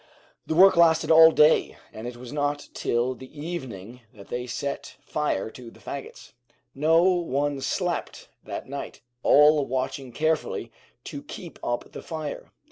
The 0.47 0.55
work 0.55 0.77
lasted 0.77 1.11
all 1.11 1.29
day, 1.31 1.77
and 1.93 2.07
it 2.07 2.17
was 2.17 2.33
not 2.33 2.69
till 2.73 3.13
the 3.13 3.39
evening 3.39 3.99
that 4.15 4.29
they 4.29 4.47
set 4.47 4.95
fire 4.99 5.51
to 5.51 5.69
the 5.69 5.79
fagots. 5.79 6.33
No 6.73 7.03
one 7.03 7.61
slept 7.61 8.27
that 8.43 8.67
night, 8.67 9.01
all 9.21 9.63
watching 9.67 10.11
carefully 10.11 10.71
to 11.03 11.21
keep 11.21 11.59
up 11.63 11.91
the 11.91 12.01
fire. 12.01 12.51